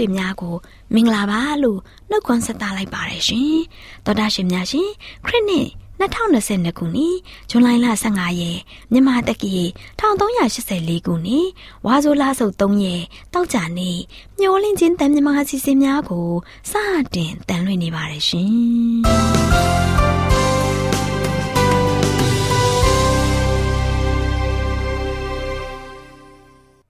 [0.00, 0.54] ရှင်မိတ်ဆွေများကို
[0.94, 3.58] မင်္ဂလာပါလို့နှုတ်ခွန်းဆက်သလိုက်ပါတယ်ရှင်
[4.04, 4.88] တော်တာရှင်များရှင်
[5.26, 5.68] ခရစ်နှစ်
[6.00, 7.16] 2022ခုနှစ်
[7.50, 7.68] ဇွန်လ
[8.04, 8.58] 15ရက်
[8.92, 9.54] မြန်မာတက္ကီ
[10.00, 11.46] 1384ခုနှစ်
[11.86, 13.02] ဝါဆိုလဆုပ်3ရက်
[13.34, 13.98] တောက်ကြနေ့
[14.40, 16.28] မျောလင်းချင်းတန်မြမာအစီအစဉ်များကို
[16.70, 16.72] စ
[17.14, 18.50] တင်တန်လွှင့်နေပါတယ်ရှင်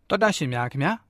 [0.08, 1.09] တော်တာရှင်များခင်ဗျာ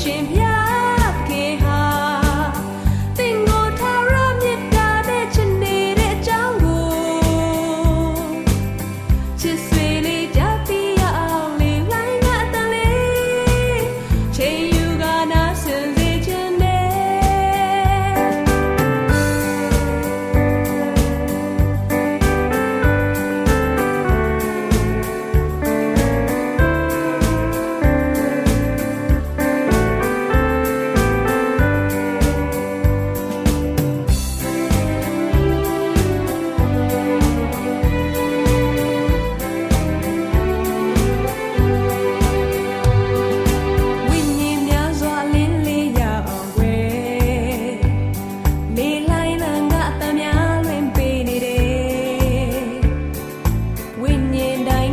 [0.00, 0.32] shame.
[0.32, 0.49] Yeah.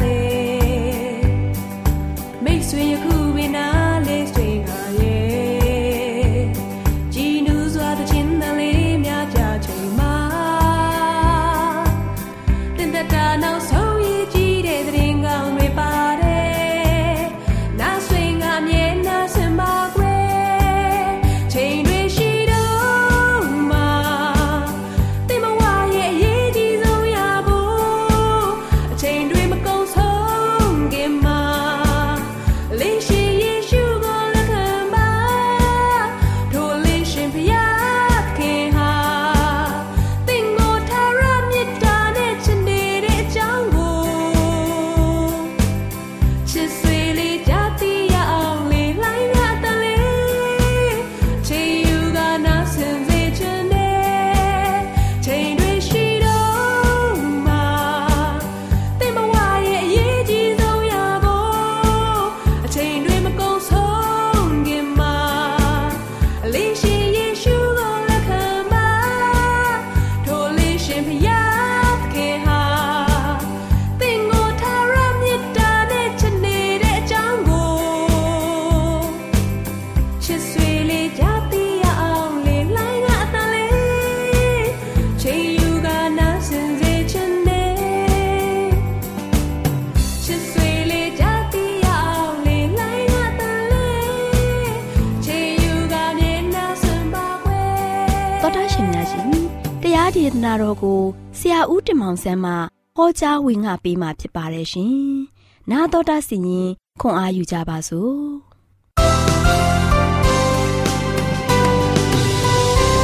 [101.50, 102.52] ရာဦးတင်မောင်ဆန်းမှ
[102.96, 104.94] ဟောကြားဝင်ငါပေးมาဖြစ်ပါတယ်ရှင်။
[105.70, 106.68] 나တော်တာစီရင်
[107.00, 108.14] ခွန်အားယူကြပါစို့။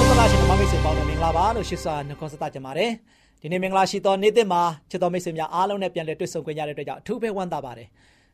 [0.09, 2.91] ဘုရားရှင်ဓမ္မမိတ်ဆွေပေါင်းတော်မင်္ဂလာ လာပါလို့ရှိစွာနှခေါ်စသကြပါတယ်
[3.41, 7.89] ဒီနေ့မင်္ဂလာရှိသောနေ့သစ်မှာချစ်တော်မိတ်ဆွေများအားလုံးနဲ့ပြန်လည်တွေ့ဆုံခွင့်ရတဲ့အတွက်ကြောင့်အထူးပဲဝမ်းသာပါတယ်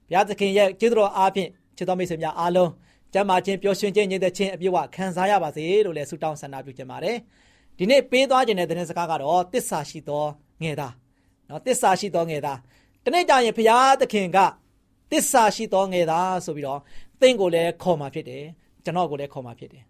[0.08, 2.70] ဘုရားသခင်ရဲ့ကျေးဇူးတော်အားဖြင့်ချစ်တော်မိတ်ဆွေများအားလုံး
[3.14, 7.16] ကျမ်းမာခြင်းပျော်ရွှင်ခြင်းညီတဲ့ခြင်းအပြည့်အဝခံစားရပါစေလို့လည်းဆုတောင်းဆန္ဒပြုချင်ပါတယ်
[7.78, 10.24] ဒီနေ့ပေးသွားခြင်းတဲ့သတင်းစကားကတော့တစ္ဆာရှိသော
[10.62, 10.94] ငယ်သား
[11.48, 12.58] နော်တစ္ဆာရှိသောငယ်သား
[13.04, 14.38] တနေ့ကျရင်ဘုရားသခင်က
[15.12, 16.80] တစ္ဆာရှိသောငယ်သားဆိုပြီးတော့
[17.20, 18.44] သင်ကိုလည်းခေါ်มาဖြစ်တယ်
[18.84, 19.82] ကျွန်တော်ကိုလည်းခေါ်มาဖြစ်တယ်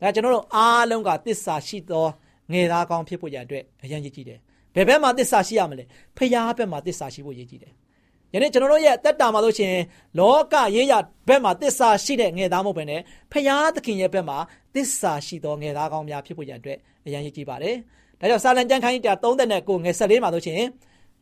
[0.00, 2.06] ဒါကျွန်တော်တို့အားလုံးကတစ္ဆာရှိသော
[2.52, 4.38] ငယ်သားကောင်းဖြစ်ဖို့ရန်အတွက်အရင်ရည်ကြည့်တယ်
[4.74, 5.84] ဘယ်ဘက်မှာတစ္ဆာရှိရမလဲ
[6.16, 7.72] ဖျားဘက်မှာတစ္ဆာရှိဖို့ရည်ကြည့်တယ်
[8.33, 9.83] ယနေ့ကျွန်တော်တို့ရဲ့တက်တာမှာလို့ရှိရင်
[10.19, 10.93] လောကရေးရ
[11.27, 14.37] ဘက်မှာတစ္ဆာရှိတဲ့ငယ်သားမဟုတ်ဘဲနဲ့ဖျားသခင်ရဲ့ဘက်မှာ
[14.75, 17.75] တစ္ဆာရှိသောငယ်သားကောင်းများဖြစ်ဖို့ရန်အတွက်အရင်ရည်ကြည့်ပါတယ်
[18.19, 20.67] ဒါကြောင့်စာလံကျမ်းခန်းကြီးတာ39ငယ်14မှာလို့ရှိရင်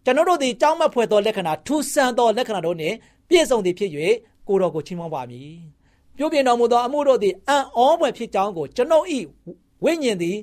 [0.05, 2.95] ကျွန်တော်တို့ဒီကြောင်းမဖွယ်သောလက္ခဏာထူးဆန်းသောလက္ခဏာတို့နှင့်
[3.29, 3.91] ပြည့်စုံသည်ဖြစ်၍
[4.47, 5.51] ကိုတော်ကိုချီးမွမ်းပါမည်
[6.17, 9.19] ပြုပြင်တော်မူသောအမှုတို့သည်အံ့ဩဖွယ်ဖြစ်ကြောင်းကိုကျွန်ုပ်ဤ
[9.83, 10.37] ဝိညာဉ်သည်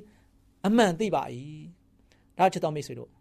[0.65, 1.23] အမှန်သိပါ၏
[2.37, 3.14] ဒါချစ်တော်မိတ်ဆွေတို့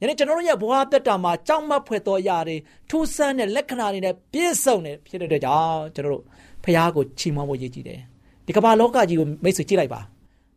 [0.00, 2.56] ယနေ့ကျွန်တော်တို့ရဲ့ဘဝတက်တာမှာကြောက်မက်ဖွယ်သောအရာတွေ
[2.90, 6.22] ထူးဆန်းတဲ့လက္ခဏာတွေနဲ့ပြည့်စုံနေဖြစ်တဲ့အတွက်ကြောင့်ကျွန်တော်တို့
[6.64, 8.00] ဖခင်ကိုချီးမွမ်းဖို့ရည်ကြည်တယ်
[8.46, 10.00] ဒီကမ္ဘာလောကကြီးကိုမိတ်ဆွေကြည့်လိုက်ပါ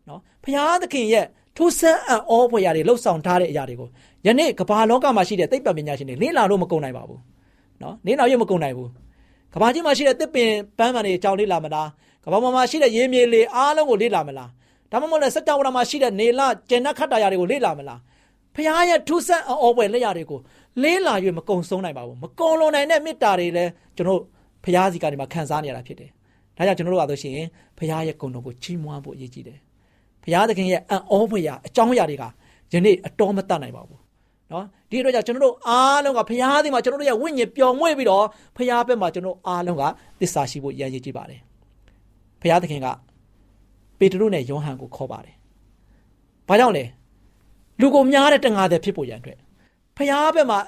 [0.08, 1.26] နော်ဖခင်သခင်ရဲ့
[1.58, 3.90] ထူးဆန်းအံ့ဩဖွယ်ရာတွေလှုပ်ဆောင်ထားတဲ့အရာတွေကို
[4.26, 7.20] ယနေ့ကမ္ဘာလောကမှာရှိတဲ့သိပ္ပံပညာရှင်တွေလေ့လာလို့မကုန်နိုင်ပါဘူး
[7.82, 8.90] နော်လေ့လာရမကုန်နိုင်ဘူး
[9.54, 11.88] ကဘာကြီးမှာရှိတဲ့တစ်ပင်ပန်းပန်တွေအကြောင်းလေ့လာမလား
[12.24, 14.50] ကဘာပေါ်မှာရှိတဲ့ရေမြေလေအားလုံးကိုလေ့လာမလား
[14.92, 18.00] ဒါမှမဟုတ်လည်းစัจ java မှာရှိတဲ့နေလကျန်တဲ့ခတ်တာယာတွေကိုလေ့လာမလား
[18.56, 20.40] ဖခင်ရဲ့ထူးဆန်းအော်ပွဲလက်ရာတွေကို
[20.84, 24.22] လေးလာ၍မကုံဆုံးနိုင်ပါဘူးမကုံလွန်နိုင်တဲ့မေတ္တာတွေလည်းကျွန်တော်
[24.64, 26.10] ဖခင်စီကနေမှခံစားနေရတာဖြစ်တယ်
[26.58, 29.60] ဒါကြောင့်ကျွန်တော်တို့ကဆိုရှင်ဖခင်ရဲ့ဂုဏ်တော်ကိုချီးမွမ်းဖို့အရေးကြီးတယ်
[30.24, 32.24] ဖခင်သခင်ရဲ့အံ့ဩဖွယ်ရာအကြောင်းအရာတွေက
[32.74, 34.00] ယနေ့အတော်မတတ်နိုင်ပါဘူး
[34.52, 38.26] နော်ဒီအတွက်ကြောင့်ကျွန်တော်တို့အားလုံးကဖခင်သည်မှာကျွန်တော်တို့ရဲ့ဝိညာဉ်ပျော်မွေ့ပြီးတော့
[38.56, 39.84] ဖခင်ဘက်မှာကျွန်တော်အားလုံးက
[40.20, 41.40] သစ္စာရှိဖို့ရည်ရည်ကြည့်ပါတယ်
[42.42, 42.88] ဖခင်သခင်က
[44.00, 45.36] ပေတရုနဲ့ယောဟန်ကိုခေါ်ပါတယ်
[46.48, 46.84] ဘာကြောင့်လဲ
[47.82, 49.38] လူကိုများတဲ့တငါတဲ့ဖြစ်ဖို့ရန်အတွက်
[49.98, 50.60] ဖခင်ဘက်မှာ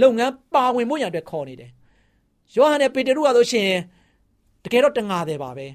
[0.00, 1.70] လုပ်ငန်းပါဝင်ဖို့ရန်အတွက်ခေါ်နေတယ်
[2.54, 3.68] ယောဟန်နဲ့ပေတရုကဆိုရှင်
[4.64, 5.66] တကယ်တော့တငါတဲ့ပါပဲ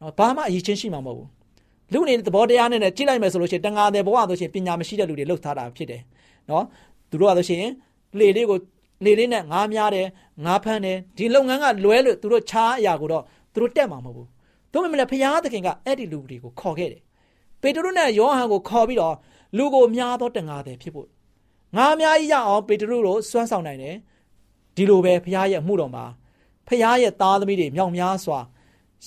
[0.00, 1.28] နော်ဘာမှအရေးချင်းရှိမှာမဟုတ်ဘူး
[1.92, 6.02] လူအနေနဲ့သဘောတရားနဲ့ကြည့်လိုက်မယ်ဆိုလို့ရှိရင်တငါတဲ့ဘဝဆိုရှင်ပညာမရှိတဲ့လူတွေလှုပ်ထားတာဖြစ်တယ်
[6.50, 6.64] နော်
[7.10, 7.64] သူတို့ကဆိုရှင်
[8.18, 8.58] လေလေးကို
[9.04, 10.06] လေလေးနဲ့ငားများတယ်
[10.44, 14.28] ငားဖမ်းတယ်ဒီလုပ်ငန်းကလွဲလို့သူတို့ခြားအရာကိုတော့သူတို့တက်မှာမဟုတ်ဘူး
[14.72, 17.02] တို့မမလဲဖျားသခင်ကအဲ့ဒီလူတွေကိုခေါ်ခဲ့တယ်
[17.62, 19.14] ပေတရုနဲ့ယောဟန်ကိုခေါ်ပြီးတော့
[19.56, 21.08] လူကိုများသောတငါတယ်ဖြစ်ဖို့
[21.76, 23.96] ငါအများကြီးရအောင်ပေတရုတို့စွမ်းဆောင်နိုင်တယ်
[24.76, 26.04] ဒီလိုပဲဖျားရဲ့မှုတော်မှာ
[26.68, 28.38] ဖျားရဲ့သားသမီးတွေမြောက်များစွာ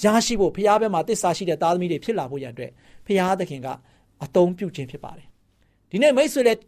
[0.01, 2.71] ရရှိဖို့ဖျားဘက်မှာတစ္ဆာရှိတဲ့သားသမီးတွေဖြစ်လာဖို့ရန်အတွက်
[3.05, 3.67] ဖျားသခင်က
[4.23, 5.27] အတုံးပြုခြင်းဖြစ်ပါတယ်
[5.91, 6.59] ဒီနေ့မိတ်ဆွေလည်း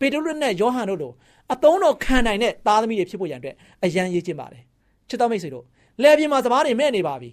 [0.00, 1.12] ပေတရုနဲ့ယောဟန်တို့လို
[1.52, 3.54] အတုံးတော်ခံနိုင်တဲ့သားသမီးတွေဖြစ်ဖို့ရန်အတွက်
[3.84, 4.62] အရန်ရေးကျင့်ပါတယ်
[5.08, 5.64] ချစ်တော်မိတ်ဆွေတို့
[6.02, 7.30] လဲပြင်းမှာစပားတွေမဲ့နေပါပြီ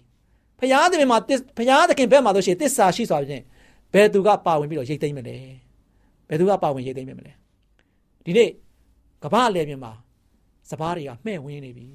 [0.59, 1.17] ဖျားသခင်မှာ
[1.57, 3.43] ဖျားသခင်ဘက်မှာဆိုရှင်တစ္ဆာရှိစွာဖြင့်
[3.93, 5.62] ဘယ်သူကပါဝင်ပြီးတော့ရိတ်သိမ်းမလဲဘ
[6.33, 7.33] ယ်သူကပါဝင်ရိတ်သိမ်းမလဲ
[8.25, 8.49] ဒီနေ့
[9.23, 9.91] ကမ္ဘာလဲပြင်းမှာ
[10.69, 11.85] စပားတွေကမှဲ့ဝင်းနေပြီ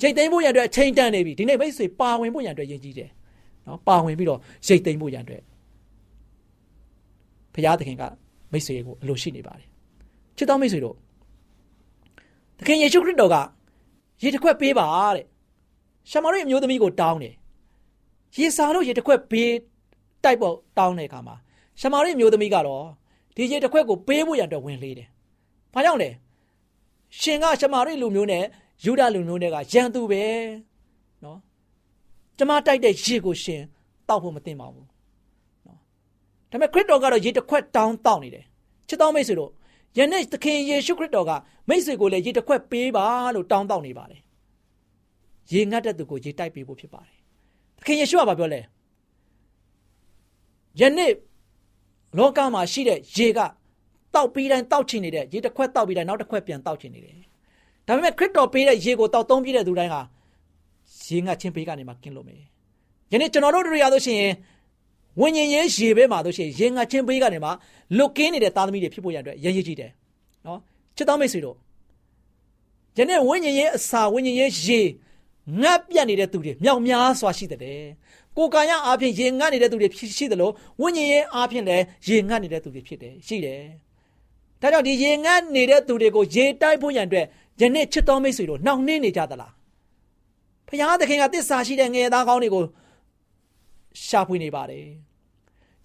[0.00, 3.10] ရိတ်သိမ်းဖို့ရန်အတွက်အချိန်တန်နေပြီဒီနေ့မိတ်ဆွေပါဝင်ဖို့ရန်အတွက်ယဉ်ကျေးတယ်
[3.66, 5.42] နော်ပါဝင်ပြီးတော့ရိတ်သိမ်းဖို့ရန်အတွက်
[7.54, 8.02] ဖျားသခင်က
[8.52, 9.68] မိတ်ဆွေကိုအလိုရှိနေပါတယ်
[10.36, 10.96] ချစ်တော်မိတ်ဆွေတို့
[12.58, 13.36] သခင်ယေရှုခရစ်တော်က
[14.22, 15.26] ရေတစ်ခွက်ပေးပါတဲ့
[16.10, 17.34] ရှမာရိအမျိုးသမီးကိုတောင်းတယ်
[18.36, 19.50] ရေစာလို့ရေတစ်ခွက်ပေး
[20.24, 21.36] တိုက်ပေါ်တောင်းတဲ့အခါမှာ
[21.80, 22.84] ရှမာရိအမျိုးသမီးကတော့
[23.36, 25.08] ဒီရေတစ်ခွက်ကိုပေးဖို့ရန်အတွက်ဝင်လေးတယ်
[25.74, 26.10] ဘာကြောင့်လဲ
[27.20, 28.44] ရှင်ကရှမာရိလူမျိုးနဲ့
[28.84, 30.22] ယူဒလူမျိုးတွေကရန်သူပဲ
[31.24, 31.38] နော်
[32.38, 33.62] ကျမတိုက်တဲ့ရေကိုရှင်
[34.08, 34.86] တောက်ဖို့မသင့်ပါဘူး
[35.66, 35.78] နော်
[36.50, 38.44] ဒါပေမဲ့ခရစ်တော်ကတော့ရေတစ်ခွက်တောင်းတောက်နေတယ်
[38.88, 39.50] ချစ်တော်မိတ်ဆွေတို့
[39.98, 41.32] ယနေ့သခင်ယေရှုခရစ်တော်က
[41.68, 44.20] မိတ်ဆွေကိုလည်းရေတစ်ခွက်ပေးပါလို့တောင်းတောက်နေပါတယ်
[45.52, 47.16] ရေငတ်တဲ့သူကိုရေတိုက်ပေးဖို့ဖြစ်ပါတယ်
[47.78, 48.60] သခင်ယေရှုကဘာပြောလဲ
[50.80, 51.12] ယနေ့
[52.18, 53.40] လောကမှာရှိတဲ့ရေက
[54.14, 57.14] တောက်ပြီးတိုင်းတောက်ချင်နေတဲ့ရေတစ်ခွက်တောက်ပြီးတိုင်းနောက်တစ်ခွက်ပြန်တောက်ချင်နေတယ်
[57.86, 59.96] ဒါပေမဲ့ခရစ်တော်ပေးတဲ့ရေကိုတောက်သုံးပြတဲ့သူတိုင်းက
[61.06, 62.40] ရေငတ်ခြင်းပေးကနေမှကင်းလို့မယ်
[63.12, 64.32] ယနေ့ကျွန်တော်တို့တို့ရလို့ရှိရင်
[65.20, 67.50] ဝိညာဉ်ရေးရေဘဲမှာတို့ရှိရင်ရေငတ်ခြင်းပေးကနေမှ
[67.96, 69.90] လွတ်ကင်းနေတဲ့သားသမီးတွေဖြစ်ဖို့ရတဲ့ရည်ရည်ကြီးတယ်
[70.46, 70.58] နော်
[70.96, 71.56] ချစ်တော်မိတ်ဆွေတို့
[72.98, 74.80] ယနေ့ဝိညာဉ်ရေးအစာဝိညာဉ်ရေးရေ
[75.60, 77.60] ငတ်ပြတ်နေတဲ့သူတွေမြောက်များစွာရှိတဲ့
[78.36, 83.60] ကိုယ်ကာယအားဖြင့်ရေငတ်နေတဲ့သူတွေရှိတယ်လို့ဝိညာဉ်ရေးအားဖြင့်လည်းရေငတ်နေတဲ့သူတွေဖြစ်တယ်ရှိတယ်
[84.60, 87.26] ဒါကြောင့်ဒီရေငတ်နေတဲ့သူတွေကိုရေတိုက်ဖို့ရန်အတွက်
[87.60, 89.52] ယနေ့ချစ်တော်မိတ်ဆွေတို့နှောင့်နှင်းနေကြသလား
[90.66, 92.62] ဖခင်သခင်ကတစ္ဆာရှိတဲ့ငယ်သားကောင်းတွေကို
[94.06, 94.86] ရှာဖွေနေပါတယ်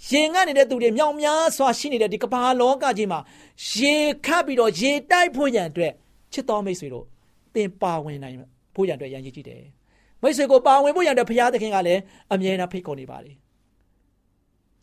[0.09, 3.19] ရင်ငတ်နေတဲ့သူတွေမြောင်များစွာရှိနေတဲ့ဒီကမ္ဘာလောကကြီးမှာ
[3.75, 3.95] ရေ
[4.25, 5.93] ခတ်ပြီးတော့ရေတိုက်ဖို့ရန်အတွက်
[6.33, 7.05] ချစ်တော်မိတ်ဆွေတို့
[7.53, 8.37] သင်ပါဝင်နိုင်
[8.77, 9.63] ဖို့ရန်အတွက်ရန်ကြီးကြည့်တယ်
[10.22, 12.01] မိတ်ဆွေကိုပါဝင်ဖို့ရန်အတွက်ဘုရားသခင်ကလည်း
[12.34, 13.36] အမြဲတမ်းဖိတ်ခေါ်နေပါတယ်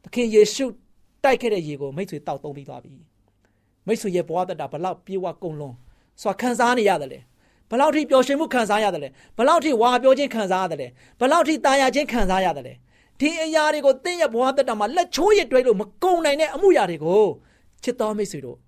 [0.05, 0.67] သခင်ယေရှု
[1.25, 2.95] တိုက်ခဲ့တဲ့ရေကိုမိတ်ဆွေတောက်သုံးပြီးသွားပြီ
[3.87, 5.75] မိတ်ဆွေရဲ့ဘဝတတာဘလောက်ပြေဝကုံလုံး
[6.23, 7.19] စွာခံစားနေရတယ်လေ
[7.71, 9.09] ဘလောက်ထိပျော်ရွှင်မှုခံစားရတယ်လဲ
[9.39, 10.89] ဘလောက်ထိဝါပြောခြင်းခံစားရတယ်လဲ
[11.21, 12.75] ဘလောက်ထိတာယာခြင်းခံစားရတယ်လဲ
[13.21, 17.25] ဒီအရာတွေကိုသင်ရဲ့ဘဝတတာမှာလက်ချိုးရတွဲလို့မကုန်နိုင်တဲ့အမှုရာတွေကို
[17.83, 18.59] ချစ်တော်မိတ်ဆွေတို့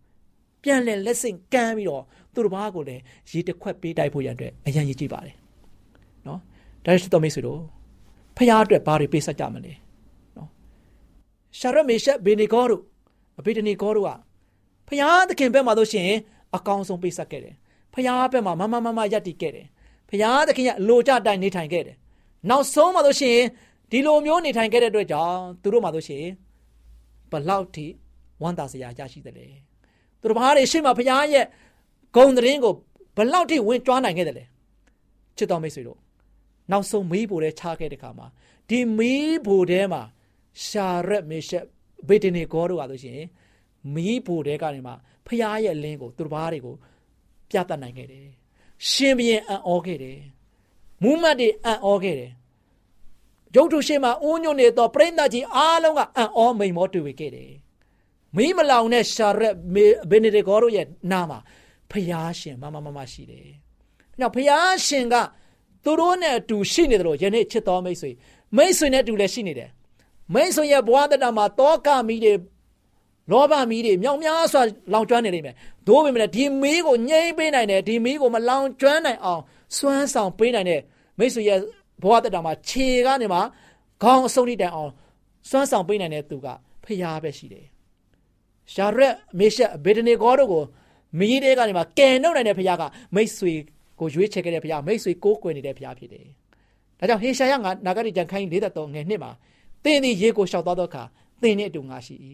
[0.66, 2.02] ပြန်လည်လက်ဆင့်ကမ်းပြီးတော့
[2.34, 5.34] သူတို့ဘာကိုလည်းရေတစ်ခွက်ပေးတိုက်ဖို့ရန်အတွက်အရန်ရည်ကြည့်ပါတယ်
[6.26, 6.40] နော်
[6.84, 7.60] ဒါချစ်တော်မိတ်ဆွေတို့
[8.36, 9.72] ဖခင်အတွက်ဘာတွေပေးဆက်ကြမလဲ
[10.36, 10.48] နော်
[11.58, 12.82] ရှာရမေရှက်ဘေနီဂေါတို့
[13.38, 14.10] အဘိဒနီဂေါတို့က
[14.88, 16.18] ဖခင်သခင်ဘက်မှာလို့ရှိရင်
[16.56, 17.54] အကောင်းဆုံးပေးဆက်ခဲ့တယ်
[17.92, 19.66] ဖခင်ဘက်မှာမမမမယက်တည်ခဲ့တယ်
[20.08, 21.96] ဖခင်သခင်ရဲ့အလိုကြတိုင်းနေထိုင်ခဲ့တယ်
[22.50, 23.46] နောက်ဆုံးမှာလို့ရှိရင်
[23.90, 26.32] ဒီလိုမျိုးနေထိုင်ခဲ့တဲ့အတွက်ကြောင့်သူတို့မှာလို့ရှိရင်
[27.30, 27.86] ဘလောက်ထိ
[28.42, 29.46] ဝမ်းသာစရာရရှိတယ်လေ
[30.26, 31.46] သူတို့ဘာတွေရှေ့မှာဖခင်ရဲ့
[32.16, 32.74] ဂုံသတင်းကို
[33.16, 34.44] ဘလောက်ထိဝင်ကြွားနိုင်ခဲ့တယ်လဲ
[35.36, 35.98] ချစ်တော်မိတ်ဆွေတို့
[36.70, 38.26] နောက်ဆုံးမီးပိုထဲချခဲ့တဲ့ခါမှာ
[38.68, 40.02] ဒီမီးပိုထဲမှာ
[40.66, 41.64] ရှာရက်မေရှက်
[42.08, 43.26] ဘေတနေဂေါတို့ဟာလို့ရှိရင်
[43.94, 44.92] မီးပိုထဲကနေမှ
[45.26, 46.74] ဖခင်ရဲ့လင်းကိုသူတို့ဘာတွေကို
[47.50, 48.28] ပြသနိုင်ခဲ့တယ်
[48.90, 50.18] ရှင်ဘရင်အံ့ဩခဲ့တယ်
[51.02, 52.32] မူးမတ်တွေအံ့ဩခဲ့တယ်
[53.54, 57.50] ရုပ်ထုရှိမှအုံညွန့်နေသောပရိသတ်ကြီးအားလုံးကအံ့ဩမိန်မောတွေ့ဝေခဲ့တယ်
[58.36, 59.54] မီးမလောင်တဲ့ရှာရက်
[60.10, 61.38] ဘေနေဒီဂေါတို့ရဲ့နာမှာ
[61.90, 63.48] ဖျားရှင်မမမမရှိတယ်။
[64.20, 65.14] နောက်ဖျားရှင်က
[65.84, 68.10] သူတို့နဲ့အတူရှိနေတယ်လို့ယနေ့ချစ်တော်မိတ်ဆွေ
[68.56, 69.70] မိတ်ဆွေနဲ့အတူလည်းရှိနေတယ်။
[70.34, 72.34] မိတ်ဆွေရဲ့ဘဝတတမှာတောကမီးတွေ
[73.30, 74.62] လောဘမီးတွေမြောင်များစွာ
[74.92, 75.54] လောင်ကျွမ်းနေလိမ့်မယ်။
[75.86, 79.42] သို့ပေမဲ့ဒီမီးကိုငြိမ်းပေးနိုင်တယ်ဒီမီးကိုမလောင်ကျွမ်းနိုင်အောင်
[79.76, 80.80] စွမ်းဆောင်ပေးနိုင်တဲ့
[81.18, 81.58] မိတ်ဆွေရဲ့
[82.02, 83.40] ဘဝတတမှာခြေကနေမှ
[84.02, 84.92] ခေါင်းအဆုံးထိတိုင်အောင်
[85.50, 86.46] စွမ်းဆောင်ပေးနိုင်တဲ့သူက
[86.84, 87.66] ဖျားပဲရှိတယ်။
[88.72, 90.64] ရှာရက်မေရှက်ဘေဒနေဂေါတို့ကို
[91.18, 92.82] မီးတဲကနေမှကယ်နှုတ်နိုင်တဲ့ဘုရားက
[93.14, 93.52] မိတ်ဆွေ
[94.00, 96.26] ကိုရွေးချယ်ခဲ့တဲ့ဘုရားမိတ်ဆွေကိုးကွယ်နေတဲ့ဘုရားဖြစ်တယ်။
[96.98, 99.30] ဒါကြောင့်ဟေရှာယငါနာဂတိကြံခိုင်း43ငယ်နှစ်မှာ
[99.84, 101.02] သင်သည်ရေကိုရှောက်သွားသောအခါ
[101.42, 102.16] သင်နှင့်အတူငါရှိ၏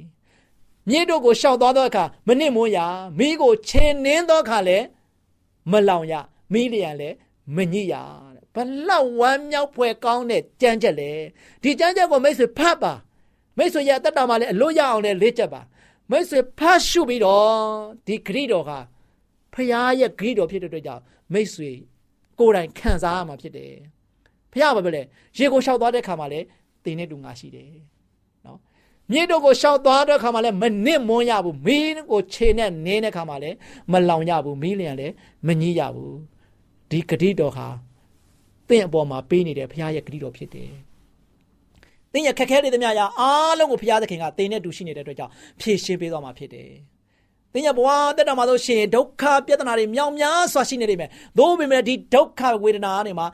[0.89, 2.79] ။မြေတို့ကိုရှောက်သွားသောအခါမနစ်မွန်းရ
[3.19, 4.85] မီးကိုခြေနှင်းသောအခါလည်း
[5.71, 6.15] မလောင်ရ
[6.53, 7.17] မီးလျံလည်း
[7.57, 7.95] မညစ်ရ
[8.55, 11.12] တဲ့ဘလောက်ဝမ်းမြောက်ဖွယ်ကောင်းတဲ့ကြမ်းချက်လေ
[11.62, 12.93] ဒီကြမ်းချက်ကိုမိတ်ဆွေဖတ်ပါ
[13.59, 15.61] မိတ်ဆွေရဲ့အသက်တာမှာလည်းအလို့ရအောင်လည်းလေ့ကျက်ပါ
[16.12, 17.49] မိတ်ဆွေဖတ်ရှုပြီးတော့
[18.07, 18.73] ဒီဂရိတော်က
[19.52, 19.69] ဖခင်
[20.00, 21.02] ရဲ့ဂရိတော်ဖြစ်တဲ့အတွက်ကြောင့်
[21.33, 21.71] မိတ်ဆွေ
[22.38, 23.73] ကိုယ်တိုင်ခံစားရမှာဖြစ်တယ်
[24.52, 25.02] ဖခင်ဘာပဲလဲ
[25.38, 26.47] ရေကိုလျှောက်သွားတဲ့ခါမှာလည်း
[26.85, 27.71] တင်နဲ့တူငါရှိတယ်
[28.47, 28.59] နော်
[29.11, 33.57] မြေတို့ကိုရှောက်သွားတဲ့ခါမှာလည်းမနစ်မွန်းရဘူးမီးကိုခြေနဲ့နင်းတဲ့ခါမှာလည်း
[33.92, 35.14] မလောင်ရဘူးမီးလျံလည်း
[35.47, 36.16] မညည်းရဘူး
[36.90, 37.66] ဒီဂတိတော်ဟာ
[38.69, 40.73] တင့်အပေါ်မှာပေးနေတဲ့ဘုရားရဲ့ဂတိတော်ဖြစ်တယ်။
[42.12, 46.71] တင်းရခက်ခဲတဲ့မြရာအားလုံးကိုဘုရားသခင်ကတင်းနဲ့တူရှိနေတဲ့အတွက်ကြောင့်ဖြည့်ရှင်းပေးသွားမှာဖြစ်တယ်။
[47.52, 53.26] တင်းရဘဝတက်တာမှာဆိုရှင်ဒုက္ခပြဿနာတွေမြောင်များစွာရှိနေနေမယ်။သို့ပေမဲ့ဒီဒုက္ခဝေဒနာတွေမှာ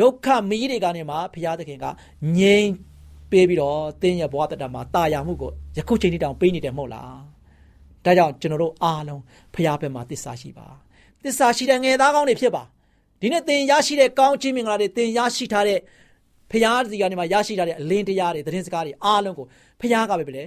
[0.00, 1.84] ဒုက္ခမီးတွေကနေမှဘုရားသခင်က
[2.38, 2.68] ငြိမ်
[3.30, 7.14] ပေးပြီးတော့တင်းရဘဝတက်တာမှာတာယာမှုကိုယခုချိန်ထိတောင်ပေးနေတယ်မဟုတ်လား။
[8.04, 9.22] ဒါကြောင့်ကျွန်တော်တို့အားလုံး
[9.54, 10.66] ဘုရားဘက်မှာတစ္ဆာရှိပါ။
[11.24, 12.62] တစ္ဆာရှိတဲ့ငယ်သားကောင်းတွေဖြစ်ပါ။
[13.20, 15.78] ဒီနေ့သင်ရရှိတဲ့ကောင်းချီးမင်္ဂလာတွေသင်ရရှိထားတဲ့
[16.52, 19.46] ဖျားစီကနေမှရရှိထားတဲ့အလင်းတရားတွေသတင်းစကားတွေအားလုံးကို
[19.80, 20.44] ဖျားကပဲပဲလေ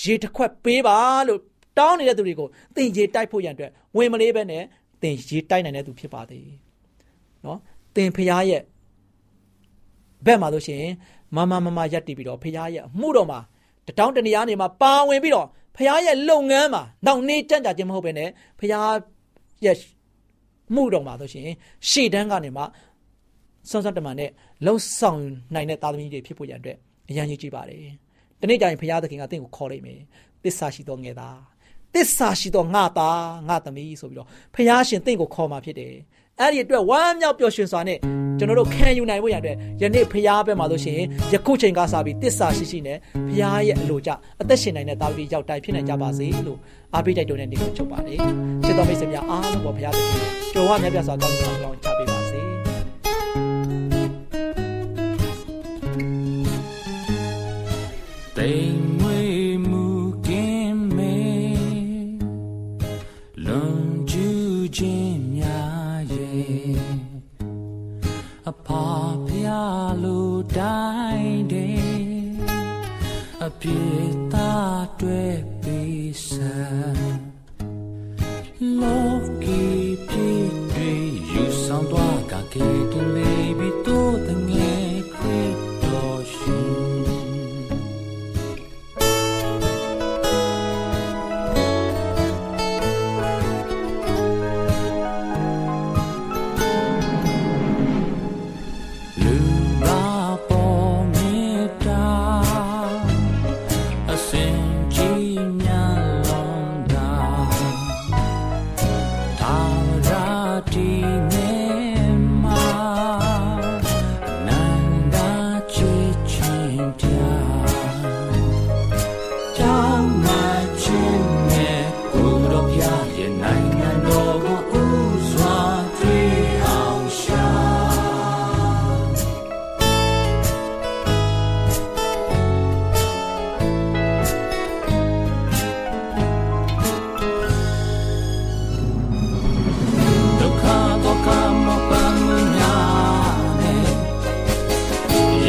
[0.00, 0.96] ရေတစ်ခွက်ပေးပါ
[1.28, 1.40] လို့
[1.78, 4.62] တောင်းနေတဲ့သူတွေကိုသင်ရေတိုက်ဖို့ရန်အတွက်ဝင်မလေးပဲနဲ့
[5.02, 6.48] သင်ရေတိုက်နိုင်တဲ့သူဖြစ်ပါသေး
[7.44, 7.58] နော်
[7.94, 8.62] သင်ဖျားရဲ့
[10.26, 10.92] ဘက်မှာလို့ရှိရင်
[11.36, 13.40] မမမမရက်တည်ပြီးတော့ဖျားရဲ့အမှုတော်မှာ
[13.86, 18.28] တတောင်းတနေရာနေမှာပါဝင်ပြီးတော့ဖျားရဲ့လုပ်ငန်းမှာနောက်နေကြံ့ကြခြင်းမဟုတ်ပဲနဲ့
[18.60, 18.92] ဖျား
[19.64, 19.76] ရဲ့
[20.74, 21.48] မှုတော်မှာဆိုရှင်
[21.90, 22.62] ရှေ့တန်းကနေမှ
[23.70, 24.30] စွန်းစွန်းတမန်နဲ့
[24.64, 25.22] လှုပ်ဆောင်
[25.54, 26.78] နိုင်တဲ့သားသမီးတွေဖြစ်ဖို့ရန်အတွက်
[27.10, 27.80] အရန်ကြီးကြည့်ပါတယ်။
[28.40, 30.00] ဒီနေ့ကျရင်ဘုရားသခင်ကတင့်ကိုခေါ်လိုက်မယ်။
[30.44, 31.38] တစ္ဆာရှိသောငယ်သား
[31.94, 35.94] တစ္ဆာရှိသောငါသားငါသမီးဆိုပြီးတော့ဘုရားရှင်တင့်ကိုခေါ်มาဖြစ်တယ်။
[36.40, 37.98] အဲ့ဒီအတွက်ဝမ်းမြောက်ပျော်ရွှင်စွာနဲ့
[38.38, 42.98] ကျွန်တော်တို့ခံယူနိုင်ဖို့ရတဲ့ယနေ့ဖရားဘက်မှာလို့ရှိရင်ယခုချိန်ကစပြီးတစ္ဆာရှိရှိနဲ့
[43.28, 44.10] ဖရားရဲ့အလိုကြ
[44.40, 46.58] အသက်ရှင်နိုင်တဲ့တာဝတိရောက်တိုင်းဖြစ်နိုင်ကြပါစေလို့
[46.94, 48.18] အားပေးတိုက်တွန်းတဲ့နေ့ကိုချုပ်ပါတယ်။
[48.64, 50.20] ချစ်တော်မိတ်ဆွေများအားလုံးပေါ်ဖရားသခင်
[50.54, 51.85] ကြော်ဝမြတ်ပြစွာကောင်းကောင်း
[58.46, 59.22] They မွေ
[59.70, 59.84] မူ
[60.26, 61.16] ကင်းမေ
[63.46, 64.46] လွန်ကျူး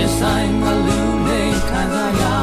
[0.08, 2.38] sign the lune kaya ya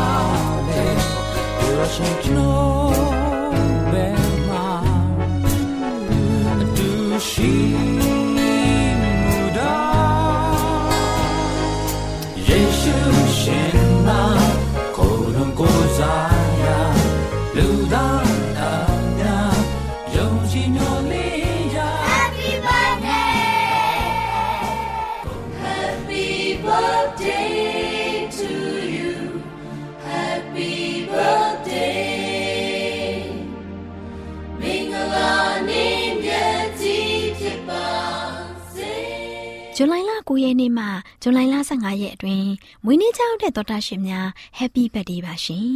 [40.35, 40.85] 19ရက်နေ့မှ
[41.23, 42.49] ဇွန်လ15ရက်အတွင်း
[42.85, 44.27] မွေးနေ့ကြောက်တဲ့သောတာရှင်များ
[44.59, 45.69] Happy Birthday ပါရှင်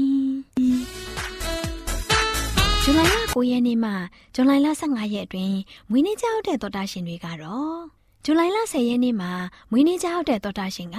[2.83, 3.01] ။ဇွန်လ
[3.33, 3.90] 9ရက်နေ့မှ
[4.35, 5.57] ဇွန်လ15ရက်အတွင်း
[5.90, 7.79] မွေးနေ့ကြောက်တဲ့သောတာရှင်တွေကတော့
[8.25, 8.42] ဇွန်လ
[8.73, 9.29] 10ရက်နေ့မှ
[9.71, 10.99] မွေးနေ့ကြောက်တဲ့သောတာရှင်က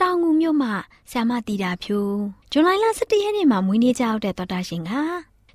[0.00, 0.70] တောင်ငူမြို့မှ
[1.12, 1.98] ဆ iam တီတာဖြူ
[2.52, 4.92] ဇွန်လ17ရက်နေ့မှမွေးနေ့ကြောက်တဲ့သောတာရှင်က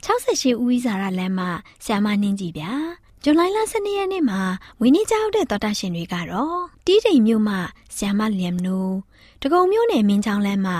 [0.05, 1.47] 68ဦးဝိဇာရလမ်းမှ
[1.85, 2.73] ဆ iam နှင်းကြီးဗျာ။
[3.23, 4.41] ဇူလိုင်လ12ရက်နေ့မှာ
[4.81, 7.59] ဝင်းနေကြောက်တဲ့တော်တာရှင်တွေကတော့တီးတိမ်မြို့မှာ
[7.95, 8.89] ဆီယမလျမ်နို
[9.41, 10.79] တကုံမြို့နယ်မင်းချောင်းလမ်းမှာ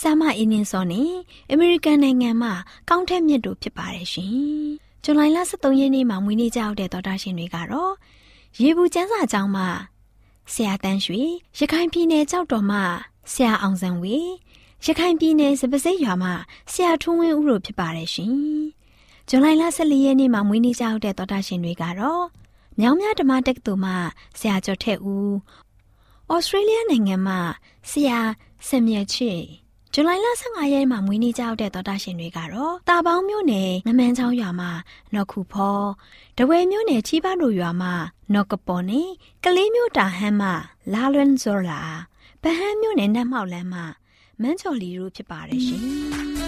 [0.00, 1.12] ဆာမအင်းနင်းစောနဲ့
[1.50, 2.52] အမေရိကန်နိုင်ငံမှာ
[2.88, 4.36] ကောင်းထက်မြတ်တို့ဖြစ်ပါတယ်ရှင်။
[5.04, 7.92] ဇူလိုင်လ13ရက်နေ့မှာမွေးနေ့ကြောက်တဲ့တော်တာရှင်တွေကတော့
[8.60, 9.68] ရေဘူးကျန်းစာကျောင်းမှာ
[10.52, 11.22] ဆရာတန်းရွှေ
[11.58, 12.82] ရခိုင်ပြည်နယ်ကြောက်တော်မှာ
[13.32, 14.16] ဆရာအောင်စံဝေ
[14.84, 16.34] ရခိုင်ပြည်နယ်စပစိတ်ရွာမှာ
[16.72, 18.34] ဆရာထွန်းဝင်းဦးတို့ဖြစ်ပါတယ်ရှင်။
[19.30, 22.24] ဇွန်လ14ရက်နေ့မှာမွေးနေ့ကြောက်တဲ့တော်တာရှင်တွေကတော့
[22.80, 23.96] မြောင်မြဓမ္မတက္ကသိုလ်မှာ
[24.38, 25.34] ဆရာကျော်ထက်ဦး
[26.32, 27.40] ဩစတြေးလျနိုင်ငံမှာ
[27.90, 28.18] ဆရာ
[28.68, 29.40] ဆင်မြတ်ချစ်
[29.92, 34.70] ဇူလိုင်လ15ရက်မှာမွေးနေ့ကြောက်တဲ့တော်တာရှင်တွေကတော့တာပေါင်းမြို့နယ်ငမန်းချောင်းရွာမှာ
[35.14, 35.80] နော်ခုဖော
[36.38, 37.94] တဝဲမြို့နယ်ချီးပါတို့ရွာမှာ
[38.34, 39.08] နော်ကပေါ်နဲ့
[39.44, 40.52] ကလေးမြို့တာဟမ်းမှာ
[40.92, 41.82] လာလွန်ဇောလာ
[42.42, 43.84] ဗဟန်းမြို့နယ်နတ်မောက်လမ်းမှာ
[44.40, 46.45] မန်းချော်လီတို့ဖြစ်ပါတယ်ရှင်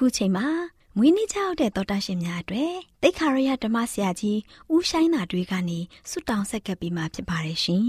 [0.00, 0.46] အခုချိန်မှာ
[0.96, 4.38] မွေးနေ့ကြောက်တဲ့တော်တာရှင်များအတွက်တိတ်ခါရရဓမ္မဆရာကြီး
[4.74, 5.78] ဦးဆိုင်သာတွေကနေ
[6.10, 7.84] ဆုတောင်းဆက်ကပ်ပြီးမှဖြစ်ပါတယ်ရှင်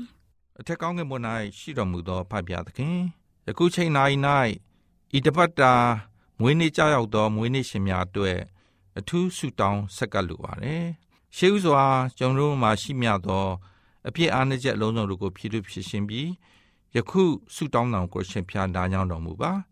[0.58, 1.18] ။အထက်ကောင်းကင်ဘုံ၌
[1.58, 2.96] ရှိတော်မူသောဖဖျားသခင်
[3.46, 3.90] ယခုချိန်၌၌
[5.16, 5.72] ဤတပတ်တာ
[6.40, 8.38] မွေးနေ့ကြောက်သောမွေးနေ့ရှင်များအတွက်
[8.98, 10.82] အထူးဆုတောင်းဆက်ကပ်လိုပါတယ်။
[11.36, 11.82] ရှေးဥစွာ
[12.18, 13.46] ကျွန်တော်တို့မှာရှိမြသော
[14.08, 16.28] အပြစ်အားနည်းချက်အလုံးစုံတို့ကိုဖြည့်ဖြည့်ဖြစ်ရှင်းပြီး
[16.96, 17.22] ယခု
[17.54, 19.52] ဆုတောင်းတော်ကိုရှင်ဖျားနားကြောင်းတော်မူပါ။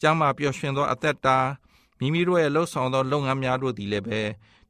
[0.00, 1.38] ကျမ်းမာပျော်ရွှင်သောအသက်တာ
[1.98, 4.20] မိမိတို့ရဲ့လှုပ်ဆောင်သောလုပ်ငန်းများတို့သည်လည်းပဲ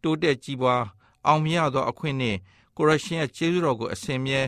[0.02, 0.82] တိုးတက်ကြီးပွား
[1.26, 2.38] အောင်မြတ်သောအခွင့်နှင့်
[2.76, 4.40] ကိုရရှင်ရဲ့ကျေးဇူးတော်ကိုအစဉ်မြဲ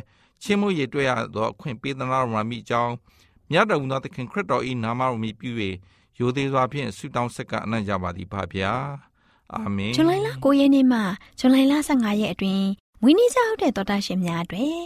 [0.43, 2.93] ချင်းမှုရတွေ့ရသောအခွင့်ပေးသနာတော်မှာမိကြောင်း
[3.51, 5.51] မြတ်တော်မူသောသခင်ခရစ်တော်၏နာမတော်မြည်ပြု၍
[6.19, 8.73] ရိုသေစွာဖြင့်ဆုတောင်းဆက်ကအနံ့ကြပါသည်ဖဗျာ
[9.55, 10.99] အာမင်ဇူလိုင်လ9ရက်နေ့မှ
[11.41, 12.67] ဇူလိုင်လ15ရက်အတွင်း
[13.03, 14.79] ဝင်းနီးကြောက်တဲ့တော်တာရှင်များအတွက်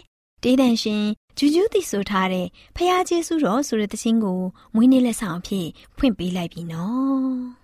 [0.42, 1.04] တေးတန်ရှင်
[1.38, 4.40] ဂျူးဂျူးသိဆိုထားတဲ့ဖះကျေးဇူးတော်ဆိုတဲ့သင်းကို
[4.74, 5.66] မွေးနေ့လက်ဆောင်အဖြစ်
[5.96, 7.63] ဖွင့်ပေးလိုက်ပြီနော်ွေးနေ့